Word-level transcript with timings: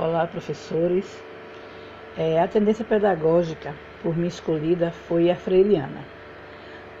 Olá, 0.00 0.28
professores. 0.28 1.20
É, 2.16 2.40
a 2.40 2.46
tendência 2.46 2.84
pedagógica 2.84 3.74
por 4.00 4.16
mim 4.16 4.28
escolhida 4.28 4.92
foi 4.92 5.28
a 5.28 5.34
freiriana, 5.34 6.04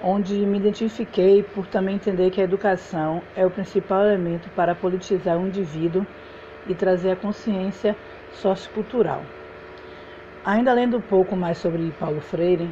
onde 0.00 0.34
me 0.46 0.58
identifiquei 0.58 1.42
por 1.42 1.66
também 1.66 1.96
entender 1.96 2.30
que 2.30 2.40
a 2.40 2.44
educação 2.44 3.20
é 3.34 3.44
o 3.44 3.50
principal 3.50 4.02
elemento 4.02 4.48
para 4.50 4.76
politizar 4.76 5.36
o 5.36 5.44
indivíduo 5.44 6.06
e 6.68 6.74
trazer 6.76 7.10
a 7.10 7.16
consciência 7.16 7.96
sociocultural. 8.30 9.22
Ainda 10.44 10.72
lendo 10.72 10.98
um 10.98 11.02
pouco 11.02 11.34
mais 11.34 11.58
sobre 11.58 11.92
Paulo 11.98 12.20
Freire, 12.20 12.70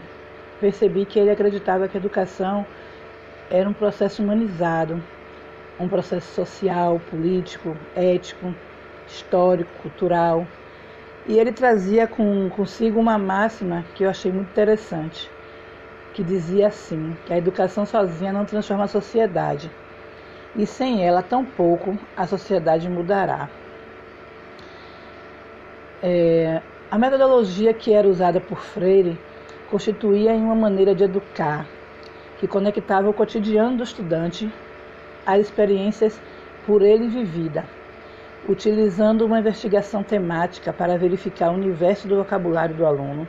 percebi 0.60 1.04
que 1.04 1.18
ele 1.18 1.32
acreditava 1.32 1.88
que 1.88 1.96
a 1.96 2.00
educação 2.00 2.64
era 3.50 3.68
um 3.68 3.74
processo 3.74 4.22
humanizado, 4.22 5.02
um 5.80 5.88
processo 5.88 6.32
social, 6.32 7.00
político, 7.10 7.76
ético, 7.96 8.54
histórico, 9.12 9.70
cultural. 9.82 10.46
E 11.26 11.38
ele 11.38 11.52
trazia 11.52 12.06
com, 12.06 12.48
consigo 12.50 12.98
uma 12.98 13.16
máxima 13.16 13.84
que 13.94 14.04
eu 14.04 14.10
achei 14.10 14.32
muito 14.32 14.50
interessante, 14.50 15.30
que 16.14 16.22
dizia 16.22 16.66
assim, 16.66 17.16
que 17.24 17.32
a 17.32 17.38
educação 17.38 17.86
sozinha 17.86 18.32
não 18.32 18.44
transforma 18.44 18.84
a 18.84 18.88
sociedade, 18.88 19.70
e 20.56 20.66
sem 20.66 21.06
ela, 21.06 21.22
tampouco, 21.22 21.96
a 22.16 22.26
sociedade 22.26 22.88
mudará. 22.88 23.48
É, 26.02 26.60
a 26.90 26.98
metodologia 26.98 27.72
que 27.72 27.92
era 27.92 28.08
usada 28.08 28.40
por 28.40 28.58
Freire 28.58 29.16
constituía 29.70 30.32
uma 30.32 30.56
maneira 30.56 30.94
de 30.94 31.04
educar 31.04 31.66
que 32.38 32.48
conectava 32.48 33.08
o 33.08 33.14
cotidiano 33.14 33.76
do 33.76 33.84
estudante 33.84 34.52
às 35.24 35.40
experiências 35.40 36.20
por 36.66 36.82
ele 36.82 37.06
vivida 37.06 37.64
utilizando 38.48 39.24
uma 39.24 39.38
investigação 39.38 40.02
temática 40.02 40.72
para 40.72 40.98
verificar 40.98 41.50
o 41.50 41.54
universo 41.54 42.08
do 42.08 42.16
vocabulário 42.16 42.74
do 42.74 42.84
aluno, 42.84 43.26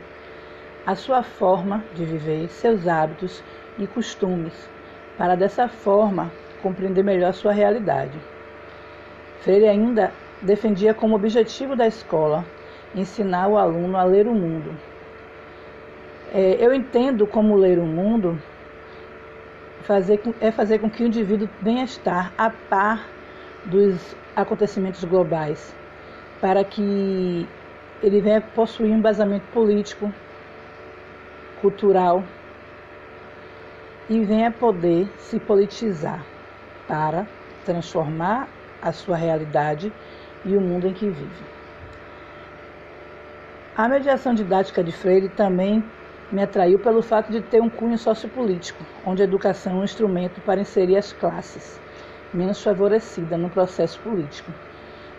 a 0.86 0.94
sua 0.94 1.22
forma 1.22 1.84
de 1.94 2.04
viver, 2.04 2.48
seus 2.48 2.86
hábitos 2.86 3.42
e 3.78 3.86
costumes, 3.86 4.68
para 5.16 5.36
dessa 5.36 5.68
forma 5.68 6.30
compreender 6.62 7.02
melhor 7.02 7.32
sua 7.32 7.52
realidade. 7.52 8.18
Freire 9.40 9.68
ainda 9.68 10.12
defendia 10.42 10.92
como 10.92 11.14
objetivo 11.14 11.76
da 11.76 11.86
escola 11.86 12.44
ensinar 12.94 13.48
o 13.48 13.56
aluno 13.56 13.96
a 13.96 14.04
ler 14.04 14.26
o 14.26 14.34
mundo. 14.34 14.74
É, 16.32 16.56
eu 16.58 16.74
entendo 16.74 17.26
como 17.26 17.56
ler 17.56 17.78
o 17.78 17.84
mundo 17.84 18.40
fazer, 19.82 20.20
é 20.40 20.50
fazer 20.50 20.78
com 20.78 20.90
que 20.90 21.04
o 21.04 21.06
indivíduo 21.06 21.48
venha 21.62 21.84
estar 21.84 22.32
a 22.36 22.50
par 22.50 23.06
dos 23.64 24.14
acontecimentos 24.36 25.02
globais, 25.04 25.74
para 26.40 26.62
que 26.64 27.48
ele 28.02 28.20
venha 28.20 28.40
possuir 28.40 28.90
um 28.90 28.98
embasamento 28.98 29.46
político, 29.52 30.12
cultural 31.60 32.22
e 34.08 34.22
venha 34.24 34.50
poder 34.50 35.08
se 35.18 35.40
politizar 35.40 36.22
para 36.86 37.26
transformar 37.64 38.48
a 38.82 38.92
sua 38.92 39.16
realidade 39.16 39.90
e 40.44 40.54
o 40.54 40.60
mundo 40.60 40.86
em 40.86 40.92
que 40.92 41.08
vive. 41.08 41.44
A 43.74 43.88
mediação 43.88 44.34
didática 44.34 44.84
de 44.84 44.92
Freire 44.92 45.30
também 45.30 45.82
me 46.30 46.42
atraiu 46.42 46.78
pelo 46.78 47.02
fato 47.02 47.32
de 47.32 47.40
ter 47.40 47.62
um 47.62 47.70
cunho 47.70 47.96
sociopolítico, 47.96 48.84
onde 49.06 49.22
a 49.22 49.24
educação 49.24 49.72
é 49.72 49.76
um 49.76 49.84
instrumento 49.84 50.40
para 50.42 50.60
inserir 50.60 50.96
as 50.96 51.12
classes 51.12 51.80
menos 52.34 52.62
favorecida 52.62 53.38
no 53.38 53.48
processo 53.48 53.98
político 54.00 54.50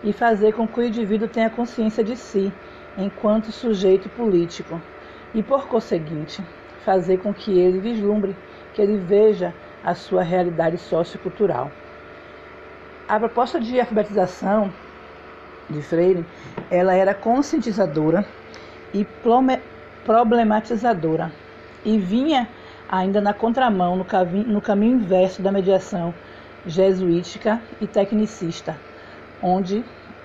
e 0.03 0.11
fazer 0.13 0.53
com 0.53 0.67
que 0.67 0.79
o 0.79 0.83
indivíduo 0.83 1.27
tenha 1.27 1.49
consciência 1.49 2.03
de 2.03 2.15
si 2.15 2.53
enquanto 2.97 3.51
sujeito 3.51 4.09
político 4.09 4.79
e, 5.33 5.41
por 5.41 5.67
conseguinte, 5.67 6.43
fazer 6.83 7.17
com 7.17 7.33
que 7.33 7.57
ele 7.57 7.79
vislumbre, 7.79 8.35
que 8.73 8.81
ele 8.81 8.97
veja 8.97 9.53
a 9.83 9.95
sua 9.95 10.21
realidade 10.21 10.77
sociocultural. 10.77 11.71
A 13.07 13.19
proposta 13.19 13.59
de 13.59 13.79
alfabetização 13.79 14.71
de 15.69 15.81
Freire, 15.81 16.25
ela 16.69 16.93
era 16.93 17.13
conscientizadora 17.13 18.25
e 18.93 19.05
problematizadora 20.05 21.31
e 21.83 21.97
vinha 21.97 22.47
ainda 22.89 23.19
na 23.19 23.33
contramão, 23.33 23.95
no 23.95 24.05
caminho, 24.05 24.47
no 24.47 24.61
caminho 24.61 24.97
inverso 24.97 25.41
da 25.41 25.51
mediação 25.51 26.13
jesuítica 26.65 27.61
e 27.79 27.87
tecnicista, 27.87 28.75
onde 29.41 29.83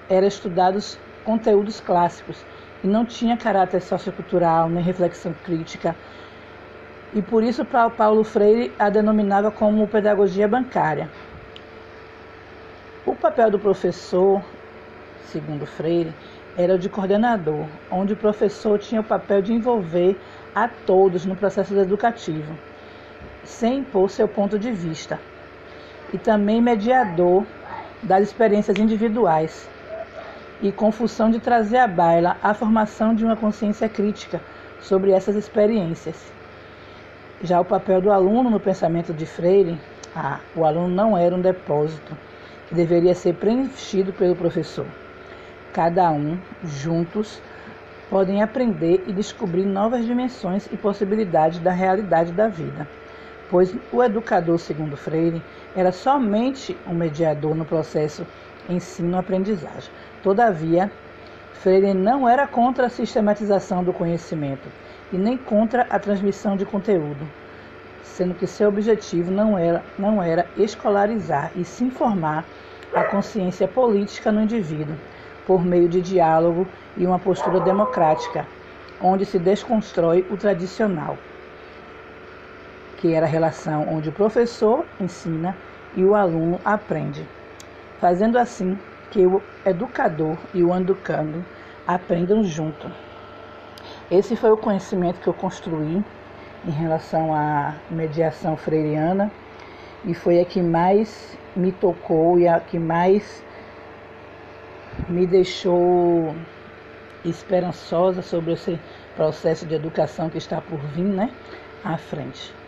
eram 0.08 0.26
estudados 0.26 0.98
conteúdos 1.24 1.80
clássicos 1.80 2.44
e 2.82 2.86
não 2.86 3.04
tinha 3.04 3.36
caráter 3.36 3.80
sociocultural 3.80 4.68
nem 4.68 4.82
reflexão 4.82 5.34
crítica. 5.44 5.94
E 7.12 7.20
por 7.20 7.42
isso 7.42 7.64
Paulo 7.64 8.24
Freire 8.24 8.72
a 8.78 8.88
denominava 8.88 9.50
como 9.50 9.86
pedagogia 9.86 10.48
bancária. 10.48 11.10
O 13.04 13.14
papel 13.14 13.50
do 13.50 13.58
professor, 13.58 14.42
segundo 15.24 15.66
Freire, 15.66 16.14
era 16.56 16.74
o 16.74 16.78
de 16.78 16.88
coordenador, 16.88 17.66
onde 17.90 18.12
o 18.12 18.16
professor 18.16 18.78
tinha 18.78 19.00
o 19.00 19.04
papel 19.04 19.42
de 19.42 19.52
envolver 19.52 20.20
a 20.54 20.68
todos 20.68 21.24
no 21.24 21.36
processo 21.36 21.76
educativo, 21.78 22.56
sem 23.44 23.78
impor 23.78 24.10
seu 24.10 24.28
ponto 24.28 24.58
de 24.58 24.70
vista, 24.70 25.18
e 26.12 26.18
também 26.18 26.60
mediador 26.60 27.44
das 28.02 28.22
experiências 28.22 28.78
individuais, 28.78 29.68
e 30.62 30.72
com 30.72 30.90
função 30.90 31.30
de 31.30 31.38
trazer 31.38 31.78
à 31.78 31.86
baila 31.86 32.36
a 32.42 32.52
formação 32.54 33.14
de 33.14 33.24
uma 33.24 33.36
consciência 33.36 33.88
crítica 33.88 34.40
sobre 34.80 35.12
essas 35.12 35.36
experiências. 35.36 36.32
Já 37.42 37.60
o 37.60 37.64
papel 37.64 38.00
do 38.00 38.12
aluno 38.12 38.50
no 38.50 38.60
pensamento 38.60 39.12
de 39.14 39.24
Freire, 39.24 39.78
ah, 40.14 40.40
o 40.54 40.64
aluno 40.64 40.88
não 40.88 41.16
era 41.16 41.34
um 41.34 41.40
depósito 41.40 42.16
que 42.68 42.74
deveria 42.74 43.14
ser 43.14 43.34
preenchido 43.34 44.12
pelo 44.12 44.36
professor. 44.36 44.86
Cada 45.72 46.10
um, 46.10 46.38
juntos, 46.64 47.40
podem 48.10 48.42
aprender 48.42 49.04
e 49.06 49.12
descobrir 49.12 49.64
novas 49.64 50.04
dimensões 50.04 50.68
e 50.72 50.76
possibilidades 50.76 51.60
da 51.60 51.70
realidade 51.70 52.32
da 52.32 52.48
vida 52.48 52.86
pois 53.50 53.74
o 53.92 54.02
educador, 54.02 54.58
segundo 54.58 54.96
Freire, 54.96 55.42
era 55.74 55.90
somente 55.90 56.76
um 56.86 56.94
mediador 56.94 57.54
no 57.54 57.64
processo 57.64 58.24
ensino-aprendizagem. 58.68 59.90
Todavia, 60.22 60.90
Freire 61.54 61.92
não 61.92 62.28
era 62.28 62.46
contra 62.46 62.86
a 62.86 62.90
sistematização 62.90 63.82
do 63.82 63.92
conhecimento 63.92 64.68
e 65.12 65.18
nem 65.18 65.36
contra 65.36 65.84
a 65.90 65.98
transmissão 65.98 66.56
de 66.56 66.64
conteúdo, 66.64 67.28
sendo 68.04 68.34
que 68.34 68.46
seu 68.46 68.68
objetivo 68.68 69.32
não 69.32 69.58
era, 69.58 69.82
não 69.98 70.22
era 70.22 70.46
escolarizar 70.56 71.50
e 71.56 71.64
se 71.64 71.82
informar 71.82 72.44
a 72.94 73.02
consciência 73.04 73.66
política 73.66 74.30
no 74.30 74.42
indivíduo, 74.42 74.96
por 75.44 75.64
meio 75.64 75.88
de 75.88 76.00
diálogo 76.00 76.68
e 76.96 77.04
uma 77.04 77.18
postura 77.18 77.58
democrática, 77.60 78.46
onde 79.02 79.24
se 79.24 79.38
desconstrói 79.38 80.24
o 80.30 80.36
tradicional 80.36 81.18
que 83.00 83.14
era 83.14 83.24
a 83.24 83.28
relação 83.28 83.86
onde 83.88 84.10
o 84.10 84.12
professor 84.12 84.84
ensina 85.00 85.56
e 85.96 86.04
o 86.04 86.14
aluno 86.14 86.60
aprende, 86.64 87.26
fazendo 87.98 88.38
assim 88.38 88.78
que 89.10 89.26
o 89.26 89.42
educador 89.64 90.36
e 90.54 90.62
o 90.62 90.74
educando 90.76 91.44
aprendam 91.86 92.44
junto. 92.44 92.90
Esse 94.10 94.36
foi 94.36 94.50
o 94.50 94.56
conhecimento 94.56 95.18
que 95.18 95.28
eu 95.28 95.34
construí 95.34 96.04
em 96.66 96.70
relação 96.70 97.34
à 97.34 97.74
mediação 97.90 98.56
freiriana 98.56 99.32
e 100.04 100.12
foi 100.14 100.38
a 100.38 100.44
que 100.44 100.62
mais 100.62 101.36
me 101.56 101.72
tocou 101.72 102.38
e 102.38 102.46
a 102.46 102.60
que 102.60 102.78
mais 102.78 103.42
me 105.08 105.26
deixou 105.26 106.34
esperançosa 107.24 108.20
sobre 108.20 108.52
esse 108.52 108.78
processo 109.16 109.64
de 109.66 109.74
educação 109.74 110.28
que 110.28 110.38
está 110.38 110.60
por 110.60 110.78
vir, 110.78 111.04
né, 111.04 111.30
à 111.82 111.96
frente. 111.96 112.59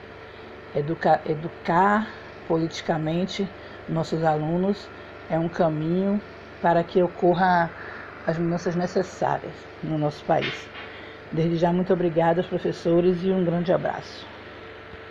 Educar, 0.75 1.23
politicamente 2.47 3.55
nossos 3.89 4.23
alunos 4.25 4.91
é 5.29 5.39
um 5.39 5.49
caminho 5.49 6.21
para 6.61 6.83
que 6.85 7.03
ocorra 7.03 7.75
as 8.27 8.39
mudanças 8.39 8.75
necessárias 8.77 9.69
no 9.83 9.99
nosso 9.99 10.25
país. 10.25 10.71
Desde 11.31 11.57
já, 11.57 11.73
muito 11.73 11.93
obrigada 11.93 12.41
aos 12.41 12.49
professores 12.49 13.23
e 13.23 13.33
um 13.33 13.45
grande 13.45 13.73
abraço. 13.73 14.32